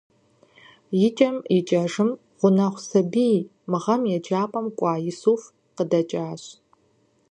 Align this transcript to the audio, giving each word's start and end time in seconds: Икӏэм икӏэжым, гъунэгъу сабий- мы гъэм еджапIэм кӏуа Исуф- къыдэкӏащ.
Икӏэм 1.05 1.37
икӏэжым, 1.57 2.09
гъунэгъу 2.39 2.83
сабий- 2.89 3.37
мы 3.69 3.77
гъэм 3.83 4.01
еджапIэм 4.17 4.67
кӏуа 4.77 4.93
Исуф- 5.09 5.41
къыдэкӏащ. 5.75 6.43